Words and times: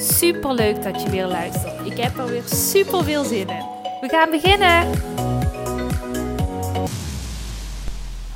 Super 0.00 0.54
leuk 0.54 0.82
dat 0.82 1.02
je 1.02 1.10
weer 1.10 1.26
luistert. 1.26 1.86
Ik 1.86 1.98
heb 1.98 2.18
er 2.18 2.26
weer 2.26 2.42
super 2.42 3.04
veel 3.04 3.24
zin 3.24 3.48
in. 3.48 3.64
We 4.00 4.08
gaan 4.08 4.30
beginnen. 4.30 4.90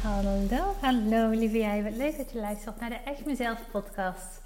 Hallo, 0.02 0.74
hallo 0.80 1.28
lieve 1.28 1.58
jij. 1.58 1.82
Wat 1.82 1.96
leuk 1.96 2.16
dat 2.16 2.32
je 2.32 2.38
luistert 2.38 2.80
naar 2.80 2.90
de 2.90 2.98
Echt 3.04 3.24
Mezelf 3.24 3.58
podcast. 3.70 4.42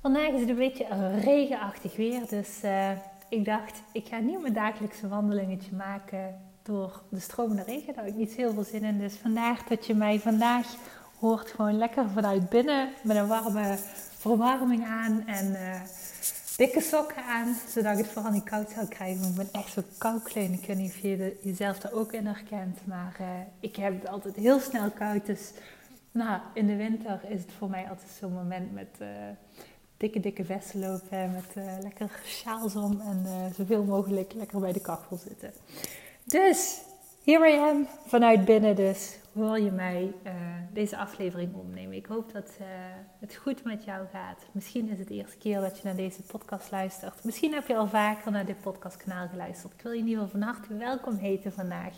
Vandaag 0.00 0.28
is 0.28 0.40
het 0.40 0.48
een 0.48 0.56
beetje 0.56 0.86
regenachtig 1.20 1.96
weer, 1.96 2.20
dus 2.28 2.48
uh, 2.64 2.90
ik 3.28 3.44
dacht 3.44 3.82
ik 3.92 4.06
ga 4.06 4.18
niet 4.18 4.40
mijn 4.40 4.54
dagelijkse 4.54 5.08
wandelingetje 5.08 5.76
maken 5.76 6.40
door 6.62 7.02
de 7.08 7.20
stromende 7.20 7.62
regen. 7.62 7.94
Daar 7.94 8.04
heb 8.04 8.12
ik 8.12 8.18
niet 8.18 8.32
heel 8.32 8.52
veel 8.52 8.64
zin 8.64 8.84
in. 8.84 8.98
Dus 8.98 9.14
vandaag 9.14 9.62
dat 9.62 9.86
je 9.86 9.94
mij 9.94 10.20
vandaag 10.20 10.66
hoort 11.18 11.50
gewoon 11.50 11.78
lekker 11.78 12.04
vanuit 12.14 12.48
binnen 12.48 12.88
met 13.02 13.16
een 13.16 13.26
warme 13.26 13.78
verwarming 14.22 14.84
aan 14.84 15.26
en 15.26 15.50
uh, 15.50 15.80
dikke 16.56 16.80
sokken 16.80 17.24
aan, 17.24 17.56
zodat 17.68 17.92
ik 17.92 18.04
het 18.04 18.12
vooral 18.12 18.32
niet 18.32 18.44
koud 18.44 18.70
zou 18.70 18.86
krijgen. 18.86 19.20
Want 19.20 19.30
ik 19.30 19.36
ben 19.36 19.60
echt 19.60 19.72
zo 19.72 19.82
kouklein. 19.98 20.52
Ik 20.52 20.66
weet 20.66 20.76
niet 20.76 20.90
of 20.90 20.98
je 20.98 21.38
jezelf 21.42 21.78
daar 21.78 21.92
ook 21.92 22.12
in 22.12 22.26
herkent, 22.26 22.78
maar 22.86 23.16
uh, 23.20 23.26
ik 23.60 23.76
heb 23.76 24.00
het 24.00 24.10
altijd 24.10 24.36
heel 24.36 24.60
snel 24.60 24.90
koud. 24.90 25.26
Dus 25.26 25.50
nou, 26.10 26.40
in 26.54 26.66
de 26.66 26.76
winter 26.76 27.20
is 27.28 27.40
het 27.40 27.52
voor 27.58 27.70
mij 27.70 27.88
altijd 27.88 28.10
zo'n 28.20 28.32
moment 28.32 28.72
met 28.72 28.88
uh, 28.98 29.08
dikke, 29.96 30.20
dikke 30.20 30.44
vesten 30.44 30.80
lopen, 30.80 31.32
met 31.32 31.64
lekker 31.82 32.10
sjaals 32.24 32.76
om 32.76 33.00
en 33.00 33.26
zoveel 33.56 33.84
mogelijk 33.84 34.32
lekker 34.32 34.60
bij 34.60 34.72
de 34.72 34.80
kachel 34.80 35.16
zitten. 35.16 35.52
Dus, 36.24 36.80
here 37.24 37.52
I 37.52 37.58
am, 37.58 37.86
vanuit 38.06 38.44
binnen 38.44 38.76
dus, 38.76 39.16
hoor 39.34 39.60
je 39.60 39.70
mij 39.70 40.14
uh, 40.26 40.32
deze 40.72 40.96
aflevering 40.96 41.54
opnemen. 41.54 41.96
Ik 41.96 42.06
hoop 42.06 42.32
dat 42.32 42.56
uh, 42.60 42.66
het 43.18 43.34
goed 43.34 43.64
met 43.64 43.84
jou 43.84 44.06
gaat. 44.12 44.46
Misschien 44.52 44.88
is 44.88 44.98
het 44.98 45.08
de 45.08 45.14
eerste 45.14 45.38
keer 45.38 45.60
dat 45.60 45.76
je 45.76 45.84
naar 45.84 45.96
deze 45.96 46.22
podcast 46.22 46.70
luistert. 46.70 47.24
Misschien 47.24 47.52
heb 47.52 47.66
je 47.66 47.76
al 47.76 47.86
vaker 47.86 48.32
naar 48.32 48.46
dit 48.46 48.60
podcastkanaal 48.60 49.28
geluisterd. 49.28 49.72
Ik 49.72 49.80
wil 49.82 49.92
je 49.92 49.98
in 49.98 50.06
ieder 50.06 50.22
geval 50.22 50.40
van 50.40 50.48
harte 50.48 50.76
welkom 50.76 51.16
heten 51.16 51.52
vandaag. 51.52 51.94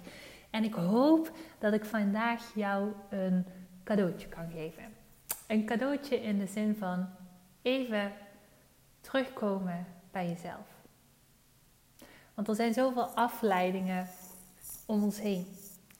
En 0.50 0.64
ik 0.64 0.74
hoop 0.74 1.30
dat 1.58 1.72
ik 1.72 1.84
vandaag 1.84 2.55
jou 2.55 2.92
een 3.10 3.46
cadeautje 3.84 4.28
kan 4.28 4.50
geven. 4.50 4.84
Een 5.46 5.66
cadeautje 5.66 6.20
in 6.20 6.38
de 6.38 6.46
zin 6.46 6.77
van 6.77 7.08
even 7.62 8.12
terugkomen 9.00 9.86
bij 10.10 10.28
jezelf. 10.28 10.66
Want 12.34 12.48
er 12.48 12.55
zijn 12.55 12.74
zoveel 12.74 13.06
afleidingen 13.06 14.08
om 14.86 15.02
ons 15.02 15.20
heen. 15.20 15.46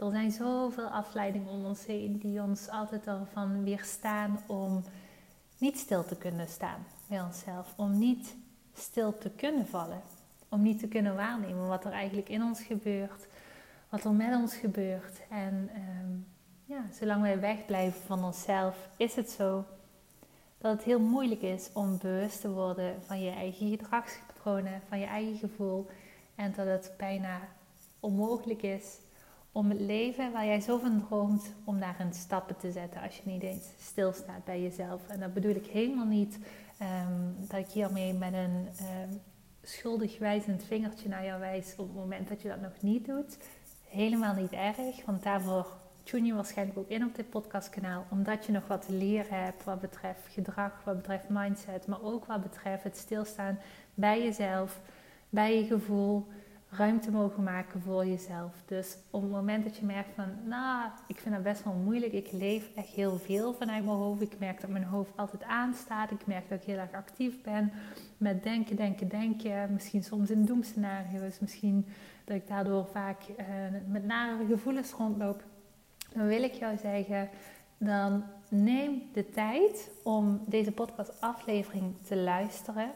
Er 0.05 0.11
zijn 0.11 0.31
zoveel 0.31 0.87
afleidingen 0.87 1.49
om 1.49 1.65
ons 1.65 1.87
heen 1.87 2.19
die 2.19 2.43
ons 2.43 2.69
altijd 2.69 3.07
ervan 3.07 3.65
weerstaan 3.65 4.41
om 4.47 4.85
niet 5.59 5.79
stil 5.79 6.05
te 6.05 6.17
kunnen 6.17 6.49
staan 6.49 6.87
bij 7.09 7.21
onszelf. 7.23 7.73
Om 7.77 7.99
niet 7.99 8.35
stil 8.75 9.19
te 9.19 9.31
kunnen 9.31 9.67
vallen. 9.67 10.03
Om 10.49 10.63
niet 10.63 10.79
te 10.79 10.89
kunnen 10.89 11.15
waarnemen 11.15 11.69
wat 11.69 11.85
er 11.85 11.93
eigenlijk 11.93 12.29
in 12.29 12.43
ons 12.43 12.63
gebeurt. 12.63 13.27
Wat 13.89 14.05
er 14.05 14.13
met 14.13 14.35
ons 14.35 14.55
gebeurt. 14.55 15.21
En 15.31 15.71
um, 16.01 16.27
ja, 16.65 16.85
zolang 16.93 17.23
wij 17.23 17.41
wegblijven 17.41 18.01
van 18.07 18.25
onszelf, 18.25 18.89
is 18.97 19.15
het 19.15 19.31
zo 19.31 19.65
dat 20.59 20.73
het 20.73 20.83
heel 20.83 21.01
moeilijk 21.01 21.43
is 21.43 21.71
om 21.73 21.99
bewust 21.99 22.41
te 22.41 22.51
worden 22.51 23.03
van 23.07 23.23
je 23.23 23.31
eigen 23.31 23.69
gedragspatronen, 23.69 24.81
van 24.89 24.99
je 24.99 25.07
eigen 25.07 25.39
gevoel. 25.39 25.87
En 26.35 26.53
dat 26.57 26.67
het 26.67 26.93
bijna 26.97 27.41
onmogelijk 28.01 28.63
is 28.63 28.99
om 29.55 29.69
het 29.69 29.81
leven 29.81 30.33
waar 30.33 30.47
jij 30.47 30.61
zo 30.61 30.79
van 30.79 31.05
droomt, 31.07 31.55
om 31.65 31.81
daarin 31.81 32.13
stappen 32.15 32.57
te 32.57 32.73
zetten 32.73 33.01
als 33.01 33.17
je 33.17 33.31
niet 33.31 33.43
eens 33.43 33.65
stilstaat 33.79 34.45
bij 34.45 34.63
jezelf. 34.63 35.09
En 35.09 35.21
dat 35.21 35.35
bedoel 35.35 35.55
ik 35.55 35.67
helemaal 35.67 36.07
niet 36.07 36.39
um, 36.83 37.37
dat 37.49 37.59
ik 37.61 37.71
hiermee 37.71 38.13
met 38.13 38.33
een 38.33 38.69
um, 38.81 39.21
schuldig 39.63 40.19
wijzend 40.19 40.65
vingertje 40.65 41.09
naar 41.09 41.25
jou 41.25 41.41
wijs 41.41 41.75
op 41.77 41.87
het 41.87 41.97
moment 41.97 42.29
dat 42.29 42.43
je 42.43 42.49
dat 42.49 42.61
nog 42.61 42.73
niet 42.81 43.07
doet. 43.07 43.39
Helemaal 43.89 44.35
niet 44.35 44.53
erg, 44.53 45.05
want 45.07 45.23
daarvoor 45.23 45.67
tune 46.03 46.27
je 46.27 46.35
waarschijnlijk 46.35 46.79
ook 46.79 46.89
in 46.89 47.05
op 47.05 47.15
dit 47.15 47.31
podcastkanaal, 47.31 48.05
omdat 48.11 48.47
je 48.47 48.53
nog 48.53 48.67
wat 48.67 48.87
te 48.87 48.93
leren 48.93 49.45
hebt 49.45 49.65
wat 49.65 49.81
betreft 49.81 50.29
gedrag, 50.29 50.85
wat 50.85 50.97
betreft 50.97 51.29
mindset, 51.29 51.87
maar 51.87 52.03
ook 52.03 52.25
wat 52.25 52.43
betreft 52.43 52.85
het 52.85 52.97
stilstaan 52.97 53.59
bij 53.95 54.23
jezelf, 54.23 54.81
bij 55.29 55.59
je 55.59 55.67
gevoel 55.67 56.27
ruimte 56.77 57.11
mogen 57.11 57.43
maken 57.43 57.81
voor 57.81 58.07
jezelf. 58.07 58.63
Dus 58.65 58.97
op 59.11 59.23
het 59.23 59.31
moment 59.31 59.65
dat 59.65 59.77
je 59.77 59.85
merkt 59.85 60.15
van, 60.15 60.29
nou, 60.45 60.91
ik 61.07 61.19
vind 61.19 61.35
dat 61.35 61.43
best 61.43 61.65
wel 61.65 61.73
moeilijk. 61.73 62.13
Ik 62.13 62.33
leef 62.33 62.71
echt 62.75 62.89
heel 62.89 63.19
veel 63.19 63.53
vanuit 63.53 63.85
mijn 63.85 63.97
hoofd. 63.97 64.21
Ik 64.21 64.39
merk 64.39 64.61
dat 64.61 64.71
mijn 64.71 64.85
hoofd 64.85 65.17
altijd 65.17 65.43
aanstaat. 65.45 66.11
Ik 66.11 66.27
merk 66.27 66.49
dat 66.49 66.59
ik 66.59 66.65
heel 66.65 66.79
erg 66.79 66.93
actief 66.93 67.43
ben 67.43 67.73
met 68.19 68.43
denken, 68.43 68.77
denken, 68.77 69.09
denken. 69.09 69.73
Misschien 69.73 70.05
soms 70.05 70.31
in 70.31 70.45
doemscenario's. 70.45 71.39
Misschien 71.41 71.87
dat 72.25 72.37
ik 72.37 72.49
daardoor 72.49 72.87
vaak 72.87 73.23
uh, 73.29 73.47
met 73.87 74.05
nare 74.05 74.47
gevoelens 74.47 74.93
rondloop. 74.93 75.43
Dan 76.13 76.27
wil 76.27 76.43
ik 76.43 76.53
jou 76.53 76.77
zeggen, 76.77 77.29
dan 77.79 78.25
neem 78.49 79.03
de 79.13 79.31
tijd 79.31 79.91
om 80.03 80.41
deze 80.47 80.73
podcast 80.73 81.21
aflevering 81.21 81.95
te 82.03 82.17
luisteren. 82.17 82.91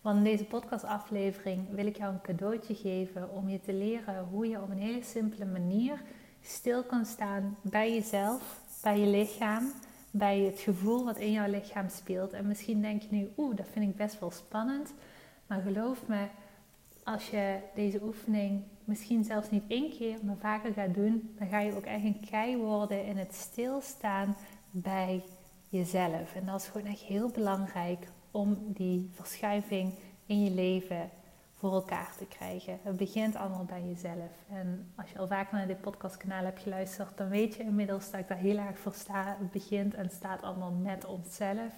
Want 0.00 0.16
in 0.16 0.24
deze 0.24 0.44
podcastaflevering 0.44 1.70
wil 1.70 1.86
ik 1.86 1.96
jou 1.96 2.12
een 2.12 2.20
cadeautje 2.20 2.74
geven 2.74 3.30
om 3.30 3.48
je 3.48 3.60
te 3.60 3.72
leren 3.72 4.24
hoe 4.30 4.48
je 4.48 4.62
op 4.62 4.70
een 4.70 4.78
hele 4.78 5.02
simpele 5.02 5.44
manier 5.44 6.02
stil 6.42 6.82
kan 6.82 7.04
staan 7.06 7.56
bij 7.62 7.94
jezelf, 7.94 8.60
bij 8.82 9.00
je 9.00 9.06
lichaam, 9.06 9.72
bij 10.10 10.38
het 10.38 10.60
gevoel 10.60 11.04
wat 11.04 11.18
in 11.18 11.32
jouw 11.32 11.50
lichaam 11.50 11.88
speelt. 11.88 12.32
En 12.32 12.46
misschien 12.46 12.82
denk 12.82 13.02
je 13.02 13.08
nu, 13.10 13.28
oeh, 13.36 13.56
dat 13.56 13.66
vind 13.72 13.90
ik 13.90 13.96
best 13.96 14.20
wel 14.20 14.30
spannend. 14.30 14.92
Maar 15.46 15.60
geloof 15.60 16.06
me, 16.06 16.26
als 17.04 17.30
je 17.30 17.58
deze 17.74 18.02
oefening 18.02 18.62
misschien 18.84 19.24
zelfs 19.24 19.50
niet 19.50 19.64
één 19.68 19.90
keer, 19.90 20.18
maar 20.22 20.36
vaker 20.36 20.72
gaat 20.72 20.94
doen, 20.94 21.34
dan 21.38 21.48
ga 21.48 21.60
je 21.60 21.76
ook 21.76 21.84
echt 21.84 22.04
een 22.04 22.26
kei 22.30 22.56
worden 22.56 23.04
in 23.04 23.16
het 23.16 23.34
stilstaan 23.34 24.36
bij 24.70 25.24
jezelf. 25.68 26.34
En 26.34 26.46
dat 26.46 26.60
is 26.60 26.68
gewoon 26.68 26.86
echt 26.86 27.00
heel 27.00 27.30
belangrijk 27.30 28.06
om 28.30 28.58
die 28.66 29.10
verschuiving 29.12 29.92
in 30.26 30.44
je 30.44 30.50
leven 30.50 31.10
voor 31.54 31.72
elkaar 31.72 32.12
te 32.18 32.26
krijgen. 32.26 32.78
Het 32.82 32.96
begint 32.96 33.36
allemaal 33.36 33.64
bij 33.64 33.82
jezelf. 33.82 34.30
En 34.50 34.92
als 34.96 35.10
je 35.10 35.18
al 35.18 35.26
vaker 35.26 35.56
naar 35.56 35.66
dit 35.66 35.80
podcastkanaal 35.80 36.44
hebt 36.44 36.60
geluisterd, 36.60 37.16
dan 37.16 37.28
weet 37.28 37.54
je 37.54 37.62
inmiddels 37.62 38.10
dat 38.10 38.20
ik 38.20 38.28
daar 38.28 38.38
heel 38.38 38.58
erg 38.58 38.78
voor 38.78 38.94
sta. 38.94 39.36
Het 39.38 39.50
begint 39.50 39.94
en 39.94 40.10
staat 40.10 40.42
allemaal 40.42 40.70
met 40.70 41.04
onszelf. 41.04 41.72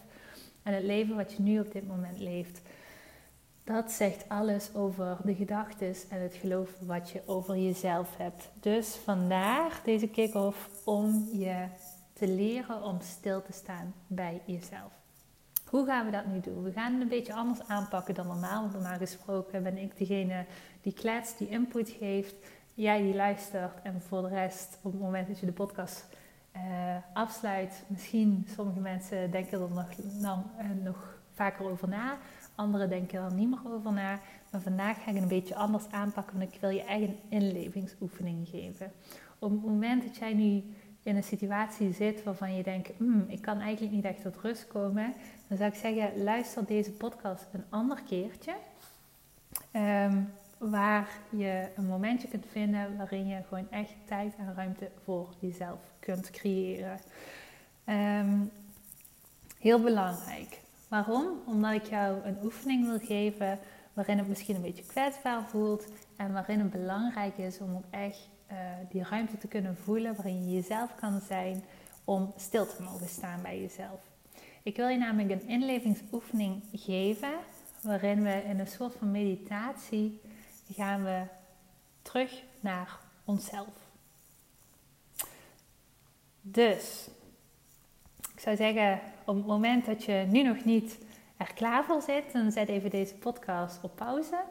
En 0.63 0.75
het 0.75 0.83
leven 0.83 1.17
wat 1.17 1.33
je 1.33 1.43
nu 1.43 1.61
op 1.61 1.73
dit 1.73 1.87
moment 1.87 2.19
leeft, 2.19 2.61
dat 3.65 3.91
zegt 3.91 4.29
alles 4.29 4.75
over 4.75 5.17
de 5.25 5.35
gedachten 5.35 5.95
en 6.09 6.21
het 6.21 6.35
geloof 6.35 6.71
wat 6.81 7.11
je 7.11 7.23
over 7.27 7.57
jezelf 7.57 8.17
hebt. 8.17 8.49
Dus 8.61 8.95
vandaar 8.95 9.81
deze 9.85 10.09
kick-off 10.09 10.69
om 10.85 11.29
je 11.33 11.67
te 12.13 12.29
leren 12.29 12.83
om 12.83 13.01
stil 13.01 13.43
te 13.43 13.53
staan 13.53 13.95
bij 14.07 14.41
jezelf. 14.45 15.02
Hoe 15.73 15.87
gaan 15.87 16.05
we 16.05 16.11
dat 16.11 16.27
nu 16.27 16.41
doen? 16.41 16.63
We 16.63 16.73
gaan 16.73 16.93
het 16.93 17.03
een 17.03 17.09
beetje 17.09 17.35
anders 17.35 17.69
aanpakken 17.69 18.15
dan 18.15 18.27
normaal. 18.27 18.61
Want 18.61 18.73
normaal 18.73 18.97
gesproken 18.97 19.63
ben 19.63 19.79
ik 19.79 19.99
degene 19.99 20.45
die 20.81 20.93
klets, 20.93 21.37
die 21.37 21.49
input 21.49 21.91
geeft. 21.91 22.35
Jij 22.75 23.03
die 23.03 23.15
luistert. 23.15 23.83
En 23.83 24.03
voor 24.03 24.23
de 24.23 24.29
rest, 24.29 24.79
op 24.83 24.93
het 24.93 25.01
moment 25.01 25.29
dat 25.29 25.39
je 25.39 25.47
de 25.47 25.53
podcast 25.53 26.07
uh, 26.57 26.63
afsluit, 27.13 27.85
misschien 27.87 28.47
sommige 28.57 28.81
mensen 28.81 29.31
denken 29.31 29.61
er 29.61 29.71
nog, 29.71 29.89
nou, 30.21 30.39
nog 30.83 31.19
vaker 31.35 31.71
over 31.71 31.89
na. 31.89 32.19
Anderen 32.55 32.89
denken 32.89 33.25
er 33.25 33.35
niet 33.35 33.49
meer 33.49 33.73
over 33.73 33.93
na. 33.93 34.19
Maar 34.51 34.61
vandaag 34.61 34.97
ga 35.03 35.09
ik 35.09 35.15
het 35.15 35.23
een 35.23 35.29
beetje 35.29 35.55
anders 35.55 35.91
aanpakken. 35.91 36.39
Want 36.39 36.55
ik 36.55 36.61
wil 36.61 36.71
je 36.71 36.85
eigen 36.85 37.17
inlevingsoefening 37.29 38.49
geven. 38.49 38.93
Op 39.39 39.51
het 39.51 39.63
moment 39.65 40.03
dat 40.03 40.17
jij 40.17 40.35
nu 40.35 40.65
in 41.03 41.17
een 41.17 41.23
situatie 41.23 41.93
zit 41.93 42.23
waarvan 42.23 42.55
je 42.55 42.63
denkt, 42.63 42.91
hmm, 42.97 43.25
ik 43.29 43.43
kan 43.43 43.61
eigenlijk 43.61 43.95
niet 43.95 44.05
echt 44.05 44.23
tot 44.23 44.37
rust 44.37 44.67
komen, 44.67 45.15
dan 45.49 45.57
zou 45.57 45.71
ik 45.71 45.77
zeggen, 45.77 46.23
luister 46.23 46.65
deze 46.67 46.93
podcast 46.93 47.47
een 47.53 47.65
ander 47.69 48.03
keertje. 48.03 48.55
Um, 49.73 50.33
waar 50.59 51.09
je 51.31 51.69
een 51.77 51.87
momentje 51.87 52.29
kunt 52.29 52.47
vinden 52.51 52.97
waarin 52.97 53.27
je 53.27 53.43
gewoon 53.49 53.71
echt 53.71 53.95
tijd 54.05 54.35
en 54.37 54.55
ruimte 54.55 54.91
voor 55.05 55.29
jezelf 55.39 55.79
kunt 55.99 56.31
creëren. 56.31 56.99
Um, 57.85 58.51
heel 59.59 59.81
belangrijk. 59.81 60.61
Waarom? 60.89 61.27
Omdat 61.47 61.73
ik 61.73 61.85
jou 61.85 62.25
een 62.25 62.39
oefening 62.43 62.87
wil 62.87 62.99
geven 62.99 63.59
waarin 63.93 64.19
het 64.19 64.29
misschien 64.29 64.55
een 64.55 64.63
beetje 64.63 64.87
kwetsbaar 64.87 65.49
voelt 65.49 65.87
en 66.17 66.33
waarin 66.33 66.59
het 66.59 66.71
belangrijk 66.71 67.39
is 67.39 67.61
om 67.61 67.75
ook 67.75 67.85
echt 67.91 68.29
uh, 68.53 68.59
die 68.91 69.03
ruimte 69.03 69.39
te 69.39 69.49
kunnen 69.49 69.77
voelen 69.77 70.15
waarin 70.15 70.45
je 70.45 70.55
jezelf 70.55 70.95
kan 70.95 71.21
zijn 71.21 71.65
om 72.05 72.33
stil 72.37 72.67
te 72.67 72.83
mogen 72.83 73.09
staan 73.09 73.43
bij 73.43 73.61
jezelf. 73.61 74.01
Ik 74.63 74.77
wil 74.77 74.89
je 74.89 74.99
namelijk 74.99 75.31
een 75.31 75.49
inlevingsoefening 75.49 76.63
geven 76.73 77.33
waarin 77.81 78.23
we 78.23 78.43
in 78.45 78.59
een 78.59 78.67
soort 78.67 78.95
van 78.99 79.11
meditatie 79.11 80.21
gaan 80.73 81.05
we 81.05 81.23
terug 82.03 82.43
naar 82.61 82.99
onszelf. 83.25 83.91
Dus, 86.41 87.09
ik 88.35 88.41
zou 88.41 88.57
zeggen, 88.57 89.01
op 89.25 89.37
het 89.37 89.47
moment 89.47 89.87
dat 89.87 90.05
je 90.05 90.27
nu 90.29 90.43
nog 90.43 90.65
niet 90.65 90.99
er 91.37 91.55
klaar 91.55 91.85
voor 91.85 92.03
zit, 92.03 92.33
dan 92.33 92.53
zet 92.53 92.69
even 92.69 92.91
deze 92.91 93.15
podcast 93.15 93.83
op 93.83 93.97
pauze. 93.97 94.43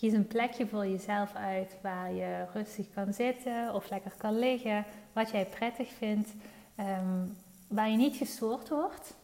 Kies 0.00 0.12
een 0.12 0.26
plekje 0.26 0.66
voor 0.66 0.86
jezelf 0.86 1.34
uit 1.34 1.76
waar 1.82 2.12
je 2.12 2.46
rustig 2.52 2.86
kan 2.94 3.12
zitten 3.12 3.74
of 3.74 3.90
lekker 3.90 4.12
kan 4.16 4.38
liggen, 4.38 4.84
wat 5.12 5.30
jij 5.30 5.46
prettig 5.46 5.88
vindt, 5.88 6.28
ehm, 6.74 7.26
waar 7.68 7.90
je 7.90 7.96
niet 7.96 8.16
gestoord 8.16 8.68
wordt, 8.68 9.14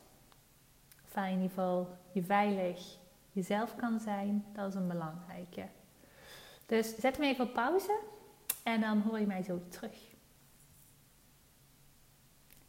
of 1.05 1.14
waar 1.14 1.26
je 1.26 1.34
in 1.34 1.43
ieder 1.43 1.56
geval 1.56 1.96
je 2.12 2.23
veilig 2.23 2.99
jezelf 3.32 3.76
kan 3.76 4.00
zijn. 4.00 4.44
Dat 4.52 4.69
is 4.69 4.75
een 4.75 4.88
belangrijke. 4.88 5.67
Dus 6.67 6.96
zet 6.96 7.19
me 7.19 7.26
even 7.26 7.44
op 7.44 7.52
pauze 7.52 7.99
en 8.62 8.81
dan 8.81 9.00
hoor 9.00 9.20
je 9.20 9.26
mij 9.26 9.43
zo 9.43 9.61
terug. 9.69 9.99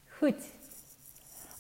Goed. 0.08 0.44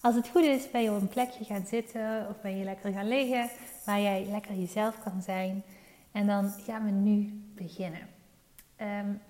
Als 0.02 0.16
het 0.16 0.28
goed 0.28 0.44
is, 0.44 0.72
ben 0.72 0.82
je 0.82 0.92
op 0.92 1.02
een 1.02 1.08
plekje 1.08 1.46
gaan 1.46 1.66
zitten 1.66 2.28
of 2.30 2.42
ben 2.42 2.58
je 2.58 2.64
lekker 2.64 2.92
gaan 2.92 3.08
liggen 3.08 3.50
waar 3.86 4.02
jij 4.02 4.26
lekker 4.26 4.56
jezelf 4.56 5.04
kan 5.04 5.22
zijn. 5.22 5.64
En 6.18 6.28
dan 6.28 6.50
gaan 6.50 6.84
we 6.84 6.92
nu 6.92 7.44
beginnen. 7.56 8.08
Um, 8.82 9.22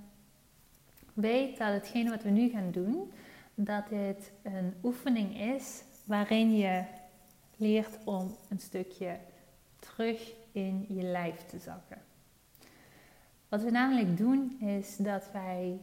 weet 1.13 1.57
dat 1.57 1.73
hetgene 1.73 2.09
wat 2.09 2.23
we 2.23 2.29
nu 2.29 2.49
gaan 2.49 2.71
doen, 2.71 3.11
dat 3.55 3.89
dit 3.89 4.31
een 4.43 4.73
oefening 4.83 5.39
is 5.39 5.83
waarin 6.05 6.57
je 6.57 6.83
leert 7.55 7.97
om 8.03 8.35
een 8.49 8.59
stukje 8.59 9.17
terug 9.79 10.33
in 10.51 10.85
je 10.89 11.01
lijf 11.01 11.45
te 11.45 11.59
zakken. 11.59 11.97
Wat 13.49 13.63
we 13.63 13.71
namelijk 13.71 14.17
doen 14.17 14.59
is 14.59 14.97
dat 14.97 15.31
wij 15.31 15.79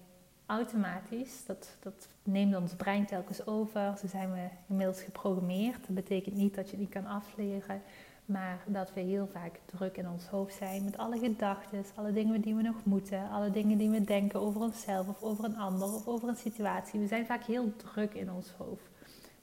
automatisch, 0.46 1.44
dat, 1.46 1.76
dat 1.80 2.08
neemt 2.22 2.56
ons 2.56 2.74
brein 2.74 3.06
telkens 3.06 3.46
over, 3.46 3.98
zo 3.98 4.06
zijn 4.06 4.32
we 4.32 4.48
inmiddels 4.68 5.02
geprogrammeerd. 5.02 5.86
Dat 5.86 5.94
betekent 5.94 6.34
niet 6.34 6.54
dat 6.54 6.70
je 6.70 6.76
niet 6.76 6.90
kan 6.90 7.06
afleren, 7.06 7.82
maar 8.24 8.64
dat 8.66 8.92
we 8.92 9.00
heel 9.00 9.28
vaak 9.32 9.60
druk 9.64 9.96
in 9.96 10.08
ons 10.08 10.26
hoofd 10.26 10.54
zijn 10.54 10.84
met 10.84 10.96
alle 10.96 11.18
gedachten, 11.18 11.84
alle 11.94 12.12
dingen 12.12 12.40
die 12.40 12.54
we 12.54 12.62
nog 12.62 12.84
moeten, 12.84 13.30
alle 13.30 13.50
dingen 13.50 13.78
die 13.78 13.90
we 13.90 14.04
denken 14.04 14.40
over 14.40 14.60
onszelf 14.60 15.08
of 15.08 15.22
over 15.22 15.44
een 15.44 15.56
ander 15.56 15.92
of 15.92 16.06
over 16.06 16.28
een 16.28 16.36
situatie. 16.36 17.00
We 17.00 17.06
zijn 17.06 17.26
vaak 17.26 17.44
heel 17.44 17.76
druk 17.76 18.14
in 18.14 18.30
ons 18.30 18.50
hoofd. 18.50 18.90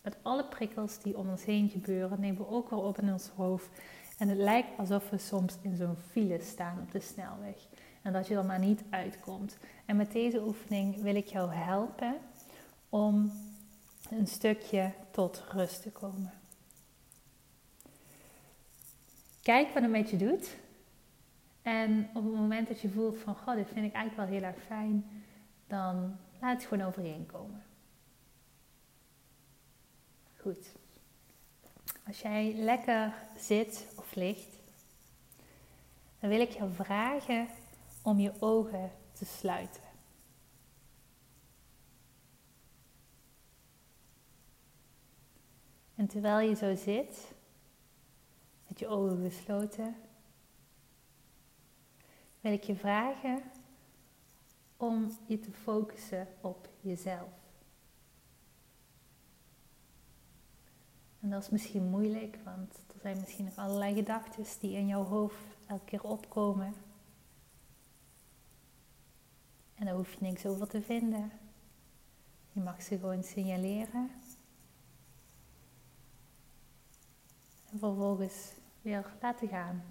Met 0.02 0.18
alle 0.22 0.46
prikkels 0.46 1.00
die 1.00 1.18
om 1.18 1.30
ons 1.30 1.46
heen 1.46 1.70
gebeuren, 1.70 2.20
nemen 2.20 2.42
we 2.42 2.48
ook 2.48 2.70
weer 2.70 2.80
op 2.80 3.00
in 3.00 3.12
ons 3.12 3.30
hoofd. 3.36 3.70
En 4.18 4.28
het 4.28 4.38
lijkt 4.38 4.78
alsof 4.78 5.10
we 5.10 5.18
soms 5.18 5.58
in 5.62 5.76
zo'n 5.76 5.98
file 6.12 6.40
staan 6.42 6.80
op 6.82 6.92
de 6.92 7.00
snelweg. 7.00 7.68
En 8.02 8.14
dat 8.14 8.28
je 8.28 8.36
er 8.36 8.46
maar 8.46 8.60
niet 8.60 8.84
uitkomt. 8.90 9.58
En 9.86 9.96
met 9.96 10.12
deze 10.12 10.42
oefening 10.42 11.02
wil 11.02 11.16
ik 11.16 11.28
jou 11.28 11.54
helpen 11.54 12.16
om 12.90 13.32
een 14.10 14.28
stukje 14.28 14.92
tot 15.12 15.44
rust 15.50 15.82
te 15.82 15.92
komen. 15.92 16.41
Kijk 19.42 19.74
wat 19.74 19.82
het 19.82 19.92
met 19.92 20.10
je 20.10 20.18
doet. 20.18 20.56
En 21.62 22.10
op 22.14 22.24
het 22.24 22.34
moment 22.34 22.68
dat 22.68 22.82
je 22.82 22.90
voelt 22.90 23.18
van, 23.18 23.36
god, 23.36 23.56
dit 23.56 23.68
vind 23.68 23.86
ik 23.86 23.94
eigenlijk 23.94 24.16
wel 24.16 24.40
heel 24.40 24.48
erg 24.48 24.64
fijn, 24.64 25.24
dan 25.68 26.18
laat 26.40 26.62
het 26.62 26.66
gewoon 26.66 26.88
overheen 26.88 27.26
komen. 27.26 27.64
Goed. 30.38 30.72
Als 32.08 32.22
jij 32.22 32.54
lekker 32.54 33.14
zit 33.38 33.88
of 33.96 34.16
ligt, 34.16 34.60
dan 36.20 36.30
wil 36.30 36.40
ik 36.40 36.50
jou 36.50 36.74
vragen 36.74 37.48
om 38.02 38.20
je 38.20 38.32
ogen 38.40 38.92
te 39.14 39.26
sluiten. 39.26 39.84
En 45.96 46.08
terwijl 46.08 46.50
je 46.50 46.56
zo 46.56 46.76
zit, 46.76 47.34
met 48.72 48.80
je 48.80 48.88
ogen 48.88 49.32
gesloten, 49.32 49.96
wil 52.42 52.52
ik 52.52 52.64
je 52.64 52.76
vragen 52.76 53.44
om 54.78 55.18
je 55.28 55.40
te 55.40 55.52
focussen 55.52 56.28
op 56.42 56.70
jezelf. 56.82 57.30
En 61.20 61.30
dat 61.30 61.42
is 61.42 61.50
misschien 61.50 61.90
moeilijk, 61.90 62.38
want 62.44 62.74
er 62.94 63.00
zijn 63.02 63.20
misschien 63.20 63.46
nog 63.46 63.58
allerlei 63.58 63.94
gedachten 63.94 64.46
die 64.60 64.78
in 64.78 64.88
jouw 64.88 65.04
hoofd 65.04 65.58
elke 65.66 65.86
keer 65.86 66.04
opkomen. 66.04 66.74
En 69.76 69.86
daar 69.86 69.96
hoef 69.96 70.14
je 70.14 70.18
niks 70.20 70.46
over 70.46 70.68
te 70.68 70.82
vinden. 70.82 71.32
Je 72.52 72.62
mag 72.62 72.82
ze 72.82 72.98
gewoon 72.98 73.24
signaleren. 73.24 74.12
En 77.72 77.80
vervolgens 77.80 78.60
weer 78.82 79.06
laten 79.22 79.48
gaan. 79.48 79.84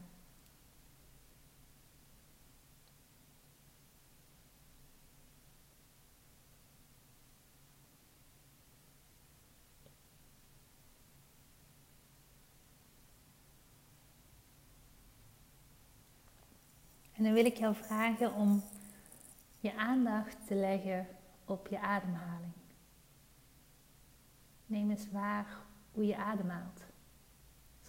En 17.20 17.26
dan 17.26 17.34
wil 17.34 17.44
ik 17.44 17.56
jou 17.56 17.74
vragen 17.74 18.34
om 18.34 18.62
je 19.58 19.76
aandacht 19.76 20.46
te 20.46 20.54
leggen 20.54 21.06
op 21.44 21.66
je 21.66 21.80
ademhaling. 21.80 22.52
Neem 24.66 24.90
eens 24.90 25.10
waar 25.10 25.46
hoe 25.92 26.06
je 26.06 26.16
ademhaalt. 26.16 26.89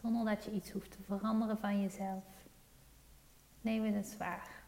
Zonder 0.01 0.25
dat 0.25 0.43
je 0.43 0.51
iets 0.51 0.71
hoeft 0.71 0.91
te 0.91 1.01
veranderen 1.03 1.57
van 1.57 1.81
jezelf. 1.81 2.23
Neem 3.61 3.83
het 3.83 3.95
eens 3.95 4.17
waar. 4.17 4.63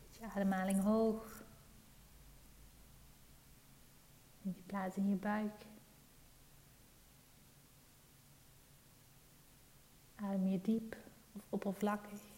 Zet 0.00 0.16
je 0.16 0.24
ademhaling 0.24 0.82
hoog. 0.82 1.44
Neem 4.42 4.54
je 4.56 4.62
plaats 4.62 4.96
in 4.96 5.08
je 5.08 5.16
buik. 5.16 5.66
Adem 10.14 10.46
je 10.46 10.60
diep 10.60 10.96
of 11.32 11.42
oppervlakkig. 11.48 12.35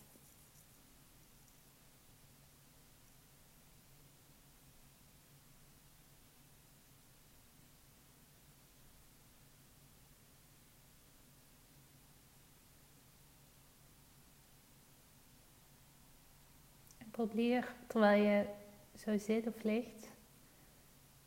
Probeer 17.18 17.74
terwijl 17.86 18.22
je 18.22 18.54
zo 18.98 19.18
zit 19.18 19.46
of 19.46 19.62
ligt 19.62 20.10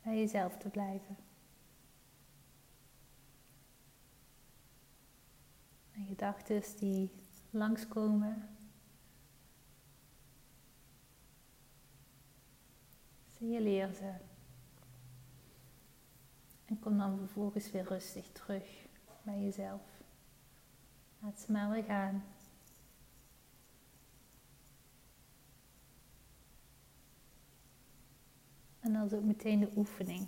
bij 0.02 0.18
jezelf 0.18 0.56
te 0.56 0.68
blijven. 0.68 1.16
En 5.92 6.06
gedachten 6.06 6.62
die 6.78 7.10
langskomen. 7.50 8.48
Signaleer 13.36 13.92
ze. 13.92 14.12
En 16.64 16.78
kom 16.78 16.98
dan 16.98 17.18
vervolgens 17.18 17.70
weer 17.70 17.84
rustig 17.84 18.32
terug 18.32 18.86
bij 19.22 19.42
jezelf. 19.42 19.82
Laat 21.18 21.40
ze 21.40 21.52
maar 21.52 21.70
weer 21.70 21.84
gaan. 21.84 22.24
En 28.82 28.92
dat 28.92 29.06
is 29.06 29.18
ook 29.18 29.24
meteen 29.24 29.60
de 29.60 29.70
oefening. 29.76 30.26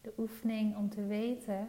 De 0.00 0.12
oefening 0.18 0.76
om 0.76 0.88
te 0.88 1.06
weten 1.06 1.68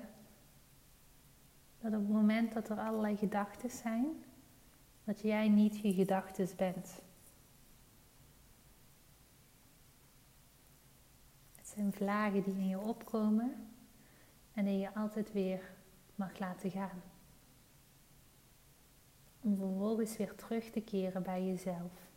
dat 1.80 1.94
op 1.94 2.00
het 2.00 2.10
moment 2.10 2.54
dat 2.54 2.70
er 2.70 2.80
allerlei 2.80 3.18
gedachten 3.18 3.70
zijn, 3.70 4.24
dat 5.04 5.22
jij 5.22 5.50
niet 5.50 5.80
je 5.80 5.94
gedachten 5.94 6.50
bent. 6.58 7.02
Het 11.56 11.68
zijn 11.68 11.94
vlagen 11.94 12.44
die 12.44 12.54
in 12.54 12.68
je 12.68 12.80
opkomen. 12.80 13.66
en 14.54 14.66
die 14.66 14.78
je 14.78 14.94
altijd 14.94 15.32
weer 15.32 15.74
mag 16.16 16.40
laten 16.40 16.72
gaan. 16.72 17.02
Om 19.42 19.56
vervolgens 19.56 20.18
weer 20.18 20.36
terug 20.36 20.70
te 20.70 20.82
keren 20.82 21.24
bij 21.24 21.46
jezelf. 21.46 22.11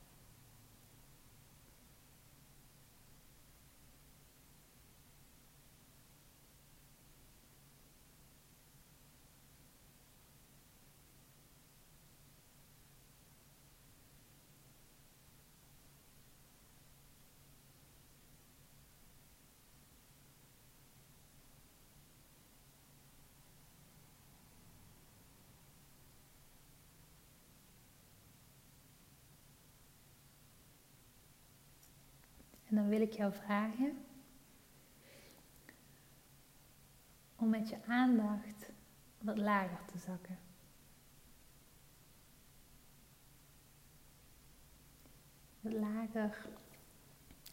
En 32.75 32.81
dan 32.81 32.89
wil 32.89 33.01
ik 33.01 33.13
jou 33.13 33.33
vragen 33.33 34.05
om 37.37 37.49
met 37.49 37.69
je 37.69 37.85
aandacht 37.87 38.71
wat 39.19 39.39
lager 39.39 39.85
te 39.85 39.99
zakken. 39.99 40.39
Wat 45.61 45.73
lager 45.73 46.49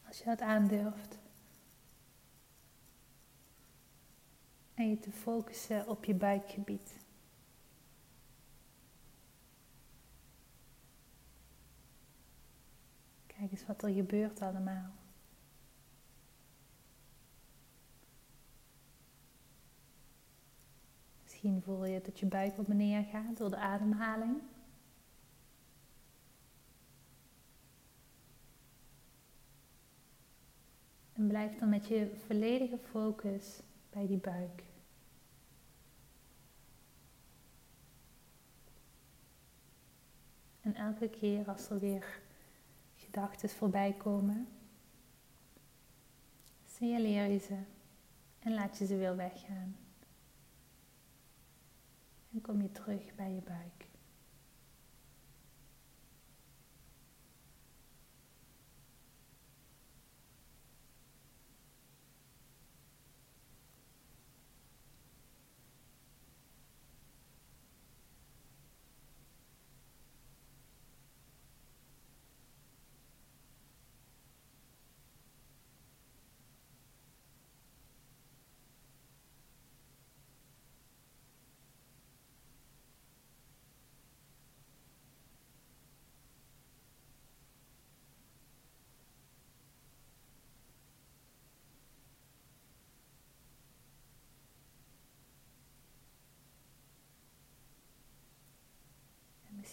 als 0.08 0.18
je 0.18 0.25
dat 0.25 0.42
aandurft. 0.42 1.20
En 4.74 4.90
je 4.90 5.00
te 5.00 5.12
focussen 5.12 5.88
op 5.88 6.06
je 6.06 6.16
buikgebied. 6.16 7.06
Kijk 13.25 13.51
eens 13.51 13.66
wat 13.66 13.84
er 13.84 13.94
gebeurt 13.94 14.42
allemaal. 14.42 15.00
Misschien 21.42 21.62
voel 21.62 21.86
je 21.86 22.02
dat 22.02 22.20
je 22.20 22.26
buik 22.26 22.58
op 22.58 22.66
beneden 22.66 23.06
gaat 23.06 23.38
door 23.38 23.50
de 23.50 23.56
ademhaling. 23.56 24.42
En 31.14 31.28
blijf 31.28 31.60
dan 31.60 31.70
met 31.70 31.88
je 31.88 32.12
volledige 32.26 32.78
focus 32.78 33.60
bij 33.90 34.08
die 34.08 34.18
buik. 34.18 34.64
En 40.62 40.76
elke 40.76 41.10
keer 41.10 41.48
als 41.48 41.70
er 41.70 41.80
weer 41.80 42.20
gedachten 42.96 43.50
voorbij 43.50 43.94
komen, 43.94 44.48
signaleer 46.66 47.32
je 47.32 47.40
ze 47.40 47.58
en 48.40 48.54
laat 48.54 48.78
je 48.78 48.86
ze 48.86 48.98
weer 48.98 49.16
weggaan. 49.16 49.76
En 52.34 52.42
kom 52.42 52.62
je 52.62 52.72
terug 52.72 53.16
bij 53.16 53.32
je 53.32 53.42
buik. 53.42 53.91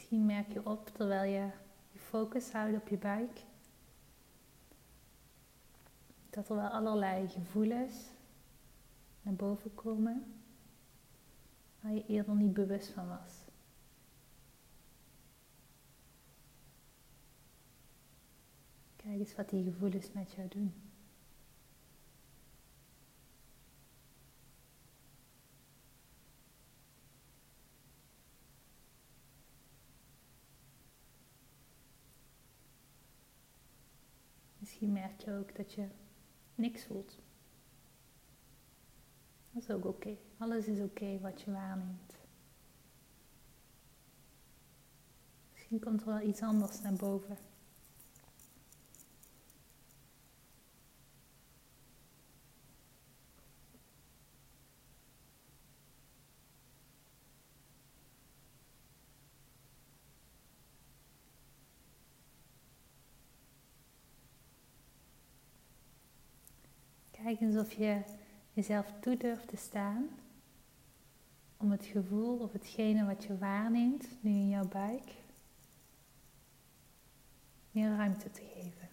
Misschien 0.08 0.26
merk 0.26 0.52
je 0.52 0.66
op 0.66 0.88
terwijl 0.88 1.32
je 1.32 1.50
je 1.92 1.98
focus 1.98 2.52
houdt 2.52 2.76
op 2.76 2.88
je 2.88 2.96
buik, 2.96 3.44
dat 6.30 6.48
er 6.48 6.56
wel 6.56 6.68
allerlei 6.68 7.28
gevoelens 7.28 7.94
naar 9.22 9.34
boven 9.34 9.74
komen 9.74 10.34
waar 11.80 11.92
je 11.92 12.06
eerder 12.06 12.34
niet 12.34 12.52
bewust 12.52 12.88
van 12.88 13.08
was. 13.08 13.34
Kijk 18.96 19.18
eens 19.18 19.34
wat 19.34 19.48
die 19.48 19.64
gevoelens 19.64 20.12
met 20.12 20.32
jou 20.32 20.48
doen. 20.48 20.87
Misschien 34.78 35.00
merk 35.00 35.20
je 35.20 35.32
ook 35.32 35.56
dat 35.56 35.72
je 35.72 35.88
niks 36.54 36.84
voelt. 36.84 37.18
Dat 39.50 39.62
is 39.62 39.70
ook 39.70 39.84
oké. 39.84 40.16
Alles 40.36 40.66
is 40.66 40.80
oké 40.80 41.18
wat 41.20 41.40
je 41.40 41.50
waarneemt. 41.50 42.18
Misschien 45.52 45.80
komt 45.80 46.00
er 46.00 46.06
wel 46.06 46.20
iets 46.20 46.42
anders 46.42 46.80
naar 46.80 46.92
boven. 46.92 47.38
Kijk 67.28 67.40
eens 67.40 67.56
of 67.56 67.72
je 67.72 68.02
jezelf 68.52 68.92
toe 69.00 69.16
durft 69.16 69.48
te 69.48 69.56
staan 69.56 70.08
om 71.56 71.70
het 71.70 71.84
gevoel 71.84 72.38
of 72.38 72.52
hetgene 72.52 73.06
wat 73.06 73.24
je 73.24 73.38
waarneemt 73.38 74.08
nu 74.20 74.30
in 74.30 74.48
jouw 74.48 74.68
buik 74.68 75.14
meer 77.70 77.96
ruimte 77.96 78.30
te 78.30 78.42
geven. 78.54 78.88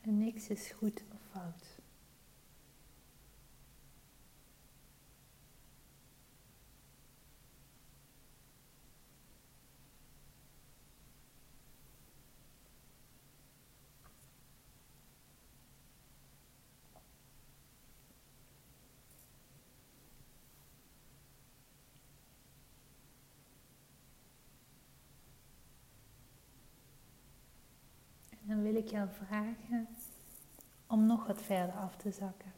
En 0.00 0.18
is 0.50 0.70
goed 0.70 1.02
of 1.12 1.20
fout. 1.32 1.82
dan 28.52 28.62
wil 28.62 28.74
ik 28.74 28.88
jou 28.88 29.08
vragen 29.10 29.88
om 30.92 31.06
nog 31.06 31.26
wat 31.26 31.42
verder 31.42 31.74
af 31.74 31.96
te 31.96 32.10
zakken. 32.10 32.52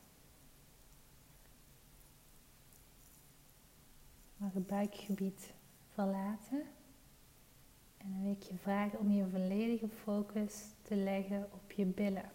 Maar 4.37 4.51
het 4.55 4.67
buikgebied 4.67 5.53
verlaten. 5.93 6.63
En 7.97 8.11
dan 8.11 8.23
wil 8.23 8.33
ik 8.33 8.43
je 8.43 8.57
vragen 8.57 8.99
om 8.99 9.11
je 9.11 9.29
volledige 9.29 9.89
focus 9.89 10.65
te 10.83 10.97
leggen 10.97 11.49
op 11.53 11.73
je 11.73 11.87
billen. 11.87 12.31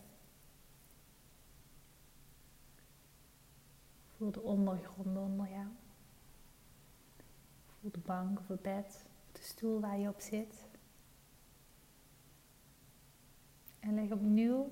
Voel 4.17 4.31
de 4.31 4.41
ondergrond 4.41 5.17
onder 5.17 5.49
jou. 5.49 5.67
Voel 7.79 7.91
de 7.91 7.99
bank 7.99 8.39
of 8.39 8.47
het 8.47 8.61
bed, 8.61 9.05
de 9.31 9.41
stoel 9.41 9.79
waar 9.79 9.99
je 9.99 10.07
op 10.07 10.19
zit. 10.19 10.67
En 13.79 13.93
leg 13.93 14.11
opnieuw 14.11 14.71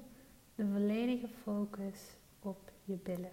de 0.57 0.65
volledige 0.65 1.27
focus 1.27 2.17
op 2.39 2.71
je 2.83 2.95
billen. 2.95 3.31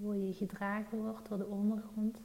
Hoe 0.00 0.26
je 0.26 0.34
gedragen 0.34 0.98
wordt 0.98 1.28
door 1.28 1.38
de 1.38 1.46
ondergrond. 1.46 2.18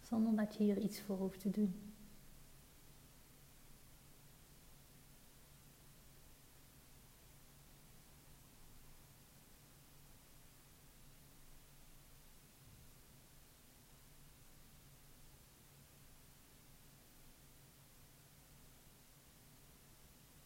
Zonder 0.00 0.36
dat 0.36 0.56
je 0.56 0.62
hier 0.62 0.78
iets 0.78 1.00
voor 1.00 1.16
hoeft 1.16 1.40
te 1.40 1.50
doen. 1.50 1.92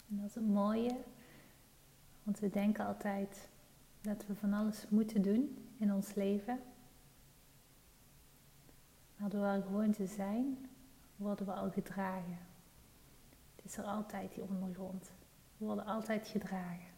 En 0.08 0.15
dat 0.26 0.36
is 0.36 0.42
het 0.42 0.54
mooie, 0.54 0.96
want 2.22 2.38
we 2.38 2.50
denken 2.50 2.86
altijd 2.86 3.48
dat 4.00 4.26
we 4.26 4.34
van 4.34 4.52
alles 4.52 4.86
moeten 4.88 5.22
doen 5.22 5.68
in 5.78 5.92
ons 5.92 6.14
leven. 6.14 6.60
Maar 9.16 9.28
door 9.30 9.44
er 9.44 9.62
gewoon 9.62 9.92
te 9.92 10.06
zijn, 10.06 10.68
worden 11.16 11.46
we 11.46 11.52
al 11.52 11.70
gedragen. 11.70 12.38
Het 13.56 13.64
is 13.64 13.76
er 13.76 13.84
altijd 13.84 14.34
die 14.34 14.42
ondergrond. 14.42 15.12
We 15.56 15.64
worden 15.64 15.86
altijd 15.86 16.28
gedragen. 16.28 16.95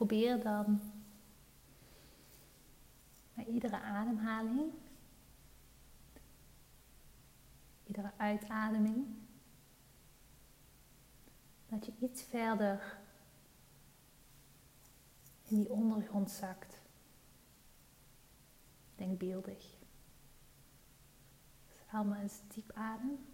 Probeer 0.00 0.42
dan 0.42 0.80
bij 3.34 3.44
iedere 3.44 3.80
ademhaling, 3.80 4.72
iedere 7.86 8.12
uitademing, 8.16 9.06
dat 11.68 11.86
je 11.86 11.92
iets 11.98 12.22
verder 12.22 12.98
in 15.42 15.56
die 15.56 15.70
ondergrond 15.70 16.30
zakt. 16.30 16.82
Denkbeeldig. 18.94 19.76
Dus 21.66 21.86
haal 21.86 22.04
maar 22.04 22.20
eens 22.20 22.40
diep 22.48 22.72
adem. 22.72 23.26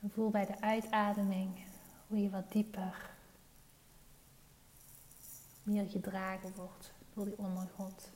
En 0.00 0.10
voel 0.10 0.30
bij 0.30 0.46
de 0.46 0.60
uitademing 0.60 1.64
hoe 2.06 2.22
je 2.22 2.30
wat 2.30 2.52
dieper 2.52 3.16
meer 5.68 5.88
gedragen 5.88 6.52
wordt 6.54 6.94
door 7.14 7.24
die 7.24 7.38
ondergrond. 7.38 8.12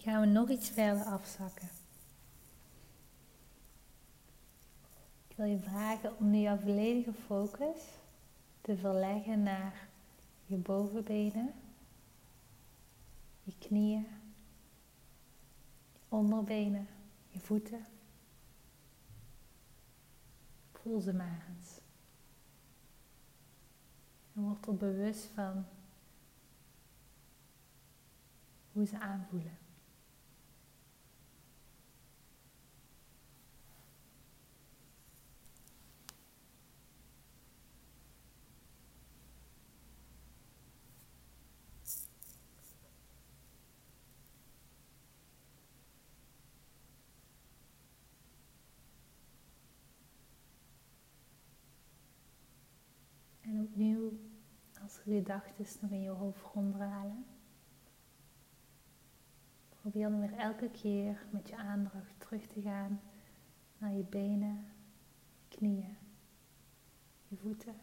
Gaan 0.00 0.20
we 0.20 0.26
nog 0.26 0.48
iets 0.48 0.68
verder 0.68 1.04
afzakken. 1.04 1.68
Ik 5.28 5.36
wil 5.36 5.46
je 5.46 5.58
vragen 5.58 6.18
om 6.18 6.30
nu 6.30 6.38
jouw 6.38 6.58
volledige 6.58 7.12
focus 7.12 7.82
te 8.60 8.76
verleggen 8.76 9.42
naar 9.42 9.88
je 10.46 10.56
bovenbenen, 10.56 11.52
je 13.42 13.52
knieën, 13.58 14.06
je 15.92 15.98
onderbenen, 16.08 16.86
je 17.28 17.38
voeten. 17.38 17.86
Voel 20.72 21.00
ze 21.00 21.12
maar 21.12 21.46
eens. 21.56 21.80
En 24.34 24.42
word 24.42 24.66
er 24.66 24.76
bewust 24.76 25.24
van 25.34 25.64
hoe 28.72 28.86
ze 28.86 28.98
aanvoelen. 28.98 29.58
opnieuw 53.80 54.12
als 54.82 54.99
gedachten 55.14 55.66
nog 55.80 55.90
in 55.90 56.02
je 56.02 56.08
hoofd 56.08 56.42
ronddralen. 56.54 57.24
Probeer 59.68 60.10
dan 60.10 60.20
weer 60.20 60.38
elke 60.38 60.70
keer 60.70 61.26
met 61.30 61.48
je 61.48 61.56
aandacht 61.56 62.20
terug 62.20 62.46
te 62.46 62.60
gaan 62.60 63.00
naar 63.78 63.92
je 63.92 64.04
benen, 64.04 64.64
je 65.48 65.56
knieën, 65.56 65.96
je 67.28 67.36
voeten. 67.36 67.74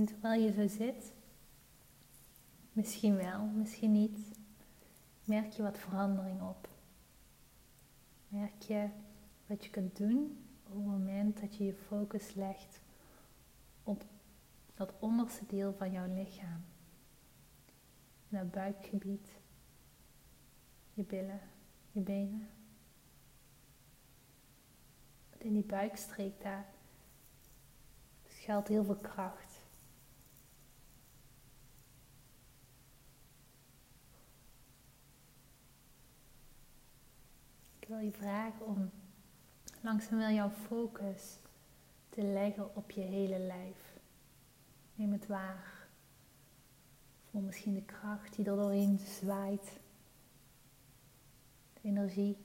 En 0.00 0.06
terwijl 0.06 0.42
je 0.42 0.52
zo 0.52 0.66
zit, 0.66 1.12
misschien 2.72 3.16
wel, 3.16 3.44
misschien 3.46 3.92
niet, 3.92 4.18
merk 5.24 5.52
je 5.52 5.62
wat 5.62 5.78
verandering 5.78 6.42
op. 6.42 6.68
Merk 8.28 8.62
je 8.62 8.88
wat 9.46 9.64
je 9.64 9.70
kunt 9.70 9.96
doen 9.96 10.44
op 10.66 10.74
het 10.74 10.84
moment 10.84 11.40
dat 11.40 11.56
je 11.56 11.64
je 11.64 11.74
focus 11.74 12.34
legt 12.34 12.80
op 13.82 14.04
dat 14.74 14.92
onderste 14.98 15.46
deel 15.46 15.72
van 15.72 15.92
jouw 15.92 16.14
lichaam. 16.14 16.64
Dat 18.28 18.50
buikgebied, 18.50 19.28
je 20.94 21.02
billen, 21.02 21.40
je 21.92 22.00
benen. 22.00 22.48
in 25.38 25.52
die 25.52 25.64
buikstreek 25.64 26.42
daar 26.42 26.66
schuilt 28.28 28.68
heel 28.68 28.84
veel 28.84 28.96
kracht. 28.96 29.49
Je 37.98 38.12
vragen 38.12 38.66
om 38.66 38.90
langzaam 39.80 40.18
wel 40.18 40.30
jouw 40.30 40.50
focus 40.50 41.38
te 42.08 42.22
leggen 42.22 42.76
op 42.76 42.90
je 42.90 43.00
hele 43.00 43.38
lijf. 43.38 43.98
Neem 44.94 45.12
het 45.12 45.26
waar. 45.26 45.88
Voel 47.30 47.42
misschien 47.42 47.74
de 47.74 47.84
kracht 47.84 48.36
die 48.36 48.46
er 48.46 48.56
doorheen 48.56 48.98
zwaait. 48.98 49.80
De 51.72 51.80
energie. 51.88 52.36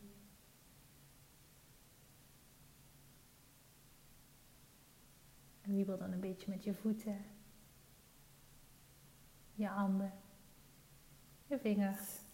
En 5.61 5.75
wiebel 5.75 5.97
dan 5.97 6.11
een 6.11 6.19
beetje 6.19 6.49
met 6.49 6.63
je 6.63 6.73
voeten, 6.73 7.25
je 9.53 9.67
handen, 9.67 10.13
je 11.47 11.59
vingers. 11.59 12.24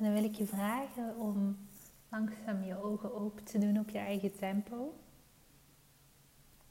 En 0.00 0.06
dan 0.06 0.14
wil 0.14 0.24
ik 0.24 0.34
je 0.34 0.46
vragen 0.46 1.16
om 1.16 1.58
langzaam 2.08 2.62
je 2.62 2.82
ogen 2.82 3.14
open 3.14 3.44
te 3.44 3.58
doen 3.58 3.78
op 3.78 3.88
je 3.88 3.98
eigen 3.98 4.36
tempo. 4.36 4.98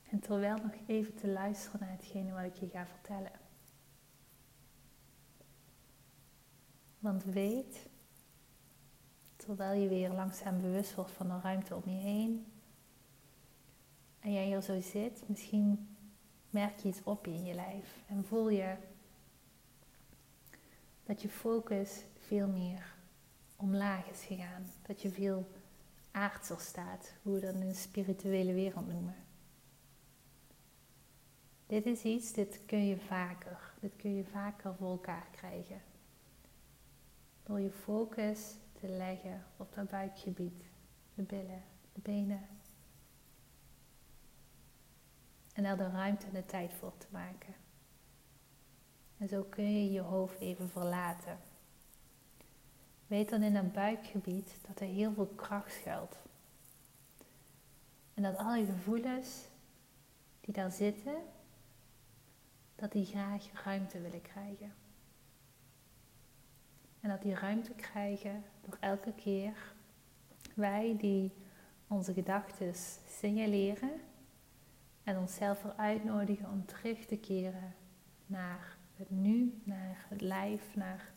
En 0.10 0.20
terwijl 0.20 0.58
nog 0.58 0.74
even 0.88 1.16
te 1.16 1.28
luisteren 1.28 1.80
naar 1.80 1.92
hetgene 1.92 2.32
wat 2.32 2.44
ik 2.44 2.56
je 2.56 2.68
ga 2.68 2.86
vertellen. 2.86 3.40
Want 7.00 7.24
weet, 7.24 7.90
terwijl 9.36 9.82
je 9.82 9.88
weer 9.90 10.12
langzaam 10.12 10.62
bewust 10.62 10.96
wordt 10.96 11.12
van 11.12 11.28
de 11.28 11.40
ruimte 11.40 11.76
om 11.76 11.84
je 11.86 11.98
heen. 11.98 12.46
En 14.20 14.34
jij 14.34 14.46
hier 14.46 14.62
zo 14.62 14.82
zit, 14.82 15.24
misschien 15.28 15.96
merk 16.50 16.80
je 16.80 16.88
iets 16.88 17.04
op 17.04 17.28
in 17.28 17.46
je 17.46 17.54
lijf. 17.54 18.04
En 18.08 18.26
voel 18.26 18.50
je 18.50 18.76
dat 21.04 21.22
je 21.22 21.30
focus 21.30 22.04
veel 22.18 22.48
meer 22.48 22.98
omlaag 23.60 24.10
is 24.10 24.24
gegaan. 24.24 24.66
Dat 24.82 25.02
je 25.02 25.10
veel 25.10 25.52
aardser 26.12 26.60
staat, 26.60 27.14
hoe 27.22 27.34
we 27.34 27.40
dat 27.40 27.54
in 27.54 27.68
de 27.68 27.74
spirituele 27.74 28.54
wereld 28.54 28.88
noemen. 28.88 29.16
Dit 31.66 31.86
is 31.86 32.04
iets, 32.04 32.34
dit 32.34 32.62
kun 32.66 32.86
je 32.86 32.98
vaker. 32.98 33.74
Dit 33.80 33.96
kun 33.96 34.16
je 34.16 34.24
vaker 34.24 34.76
voor 34.76 34.90
elkaar 34.90 35.28
krijgen. 35.32 35.82
Door 37.44 37.60
je 37.60 37.72
focus 37.72 38.56
te 38.80 38.88
leggen 38.88 39.46
op 39.58 39.74
dat 39.74 39.90
buikgebied, 39.90 40.64
de 41.14 41.24
billen, 41.24 41.64
de 41.94 42.02
benen. 42.02 42.48
En 45.54 45.66
er 45.66 45.78
de 45.78 45.90
ruimte 45.90 46.26
en 46.26 46.34
de 46.34 46.46
tijd 46.46 46.74
voor 46.74 46.98
te 46.98 47.08
maken. 47.10 47.56
En 49.18 49.28
zo 49.28 49.44
kun 49.44 49.72
je 49.74 49.92
je 49.92 50.02
hoofd 50.02 50.40
even 50.40 50.70
verlaten. 50.70 51.40
Weet 53.10 53.30
dan 53.30 53.44
in 53.44 53.54
dat 53.54 53.74
buikgebied 53.74 54.56
dat 54.68 54.80
er 54.80 54.88
heel 54.88 55.14
veel 55.14 55.28
kracht 55.36 55.74
schuilt. 55.74 56.18
En 58.14 58.24
dat 58.24 58.38
al 58.38 58.56
je 58.56 58.66
gevoelens 58.66 59.48
die 60.42 60.54
daar 60.54 60.72
zitten, 60.72 61.16
dat 62.76 62.92
die 62.92 63.06
graag 63.06 63.64
ruimte 63.64 64.02
willen 64.02 64.22
krijgen. 64.22 64.74
En 67.00 67.10
dat 67.10 67.22
die 67.22 67.34
ruimte 67.34 67.72
krijgen 67.74 68.44
door 68.62 68.78
elke 68.80 69.14
keer 69.14 69.74
wij 70.54 70.96
die 70.98 71.32
onze 71.88 72.14
gedachten 72.14 72.74
signaleren 73.08 74.02
en 75.04 75.18
onszelf 75.18 75.64
eruit 75.64 76.04
nodigen 76.04 76.50
om 76.50 76.66
terug 76.66 77.06
te 77.06 77.18
keren 77.18 77.76
naar 78.26 78.78
het 78.96 79.10
nu, 79.10 79.62
naar 79.64 80.06
het 80.10 80.22
lijf, 80.22 80.76
naar 80.76 81.12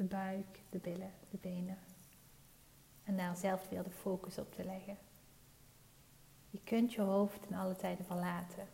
de 0.00 0.06
buik, 0.06 0.60
de 0.70 0.78
billen, 0.78 1.12
de 1.30 1.38
benen. 1.40 1.78
En 3.04 3.16
daar 3.16 3.36
zelf 3.36 3.68
weer 3.68 3.82
de 3.82 3.90
focus 3.90 4.38
op 4.38 4.54
te 4.54 4.64
leggen. 4.64 4.98
Je 6.50 6.60
kunt 6.64 6.92
je 6.92 7.00
hoofd 7.00 7.46
in 7.48 7.56
alle 7.56 7.76
tijden 7.76 8.04
verlaten. 8.04 8.68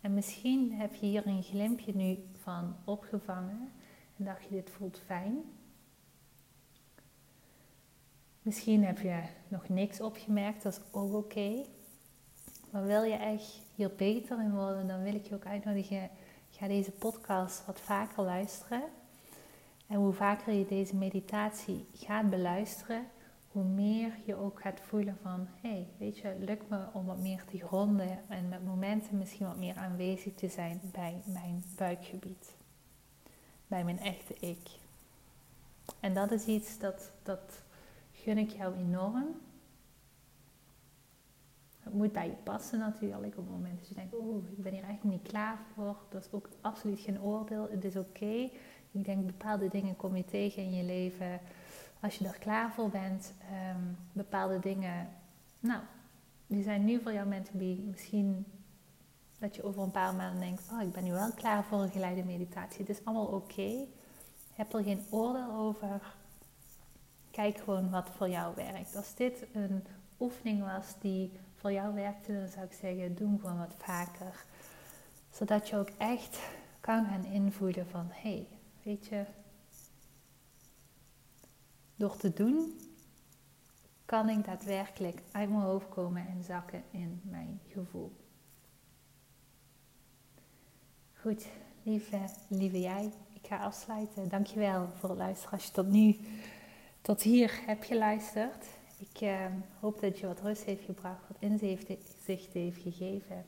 En 0.00 0.14
misschien 0.14 0.72
heb 0.72 0.94
je 0.94 1.06
hier 1.06 1.26
een 1.26 1.42
glimpje 1.42 1.96
nu 1.96 2.18
van 2.32 2.76
opgevangen 2.84 3.72
en 4.16 4.24
dacht 4.24 4.44
je 4.44 4.50
dit 4.50 4.70
voelt 4.70 4.98
fijn. 4.98 5.42
Misschien 8.42 8.84
heb 8.84 8.98
je 8.98 9.22
nog 9.48 9.68
niks 9.68 10.00
opgemerkt, 10.00 10.62
dat 10.62 10.72
is 10.72 10.92
ook 10.92 11.14
oké. 11.14 11.64
Maar 12.70 12.84
wil 12.84 13.02
je 13.02 13.16
echt 13.16 13.60
hier 13.74 13.94
beter 13.94 14.42
in 14.42 14.54
worden, 14.54 14.86
dan 14.86 15.02
wil 15.02 15.14
ik 15.14 15.26
je 15.26 15.34
ook 15.34 15.46
uitnodigen. 15.46 16.10
Ga 16.50 16.66
deze 16.66 16.92
podcast 16.92 17.66
wat 17.66 17.80
vaker 17.80 18.22
luisteren. 18.22 18.82
En 19.86 19.96
hoe 19.96 20.12
vaker 20.12 20.52
je 20.52 20.66
deze 20.66 20.96
meditatie 20.96 21.86
gaat 21.92 22.30
beluisteren, 22.30 23.06
hoe 23.48 23.64
meer 23.64 24.12
je 24.24 24.36
ook 24.36 24.60
gaat 24.60 24.80
voelen 24.80 25.18
van, 25.22 25.48
hé, 25.60 25.68
hey, 25.68 25.88
weet 25.98 26.18
je, 26.18 26.36
lukt 26.38 26.68
me 26.68 26.86
om 26.92 27.06
wat 27.06 27.18
meer 27.18 27.44
te 27.44 27.58
gronden 27.58 28.28
en 28.28 28.48
met 28.48 28.64
momenten 28.64 29.18
misschien 29.18 29.46
wat 29.46 29.56
meer 29.56 29.76
aanwezig 29.76 30.34
te 30.34 30.48
zijn 30.48 30.80
bij 30.82 31.22
mijn 31.24 31.64
buikgebied, 31.76 32.56
bij 33.66 33.84
mijn 33.84 33.98
echte 33.98 34.34
ik. 34.34 34.68
En 36.00 36.14
dat 36.14 36.30
is 36.30 36.46
iets 36.46 36.78
dat, 36.78 37.12
dat 37.22 37.62
gun 38.12 38.38
ik 38.38 38.50
jou 38.50 38.76
enorm. 38.76 39.26
Het 41.80 41.94
moet 41.94 42.12
bij 42.12 42.26
je 42.26 42.36
passen 42.42 42.78
natuurlijk 42.78 43.38
op 43.38 43.44
het 43.44 43.56
moment 43.56 43.78
dat 43.78 43.88
je 43.88 43.94
denkt, 43.94 44.14
oeh, 44.14 44.44
ik 44.50 44.62
ben 44.62 44.72
hier 44.72 44.82
eigenlijk 44.82 45.16
niet 45.16 45.28
klaar 45.28 45.58
voor. 45.74 45.96
Dat 46.08 46.24
is 46.24 46.32
ook 46.32 46.48
absoluut 46.60 47.00
geen 47.00 47.22
oordeel. 47.22 47.68
Het 47.70 47.84
is 47.84 47.96
oké. 47.96 48.50
Ik 48.94 49.04
denk 49.04 49.26
bepaalde 49.26 49.68
dingen 49.68 49.96
kom 49.96 50.16
je 50.16 50.24
tegen 50.24 50.62
in 50.62 50.74
je 50.74 50.82
leven 50.82 51.40
als 52.00 52.16
je 52.16 52.26
er 52.26 52.38
klaar 52.38 52.72
voor 52.72 52.88
bent. 52.88 53.32
Ehm, 53.50 53.82
bepaalde 54.12 54.60
dingen, 54.60 55.08
nou, 55.60 55.80
die 56.46 56.62
zijn 56.62 56.84
nu 56.84 57.00
voor 57.02 57.12
jou 57.12 57.26
meant. 57.26 57.54
Misschien 57.90 58.46
dat 59.38 59.56
je 59.56 59.62
over 59.62 59.82
een 59.82 59.90
paar 59.90 60.14
maanden 60.14 60.40
denkt, 60.40 60.62
oh, 60.72 60.82
ik 60.82 60.92
ben 60.92 61.04
nu 61.04 61.10
wel 61.10 61.32
klaar 61.32 61.64
voor 61.64 61.82
een 61.82 61.90
geleide 61.90 62.24
meditatie. 62.24 62.80
Het 62.80 62.88
is 62.88 63.04
allemaal 63.04 63.26
oké. 63.26 63.86
Heb 64.54 64.74
er 64.74 64.82
geen 64.82 65.04
oordeel 65.10 65.50
over. 65.50 66.14
Kijk 67.30 67.58
gewoon 67.58 67.90
wat 67.90 68.10
voor 68.16 68.28
jou 68.28 68.54
werkt. 68.54 68.96
Als 68.96 69.14
dit 69.14 69.46
een 69.52 69.84
oefening 70.20 70.62
was 70.62 70.94
die 71.00 71.32
voor 71.54 71.72
jou 71.72 71.94
werkte, 71.94 72.32
dan 72.32 72.48
zou 72.48 72.64
ik 72.64 72.72
zeggen, 72.72 73.14
doe 73.14 73.38
gewoon 73.40 73.58
wat 73.58 73.74
vaker. 73.78 74.44
Zodat 75.30 75.68
je 75.68 75.76
ook 75.76 75.90
echt 75.98 76.38
kan 76.80 77.06
gaan 77.06 77.24
invoelen 77.24 77.86
van, 77.86 78.06
hé, 78.10 78.30
hey, 78.30 78.46
Weet 78.84 79.06
je, 79.06 79.24
door 81.96 82.16
te 82.16 82.32
doen 82.32 82.80
kan 84.04 84.28
ik 84.28 84.44
daadwerkelijk 84.44 85.22
uit 85.32 85.48
mijn 85.48 85.60
hoofd 85.60 85.88
komen 85.88 86.26
en 86.26 86.42
zakken 86.42 86.84
in 86.90 87.20
mijn 87.22 87.60
gevoel. 87.68 88.12
Goed, 91.12 91.46
lieve, 91.82 92.28
lieve 92.48 92.80
jij, 92.80 93.12
ik 93.32 93.46
ga 93.46 93.56
afsluiten. 93.56 94.28
Dankjewel 94.28 94.88
voor 94.88 95.08
het 95.08 95.18
luisteren 95.18 95.52
als 95.52 95.66
je 95.66 95.72
tot 95.72 95.86
nu, 95.86 96.18
tot 97.00 97.22
hier 97.22 97.60
hebt 97.66 97.84
geluisterd. 97.84 98.66
Ik 98.98 99.20
eh, 99.20 99.46
hoop 99.80 100.00
dat 100.00 100.18
je 100.18 100.26
wat 100.26 100.40
rust 100.40 100.64
heeft 100.64 100.84
gebracht, 100.84 101.28
wat 101.28 101.36
inzicht 101.40 101.88
heeft 102.52 102.82
gegeven. 102.82 103.44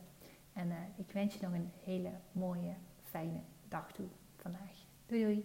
En 0.52 0.68
uh, 0.68 0.76
ik 0.96 1.10
wens 1.10 1.34
je 1.34 1.40
nog 1.42 1.52
een 1.52 1.70
hele 1.84 2.12
mooie, 2.32 2.74
fijne 3.02 3.40
dag 3.68 3.92
toe 3.92 4.08
vandaag. 4.36 4.85
Doei 5.08 5.24
doei. 5.24 5.44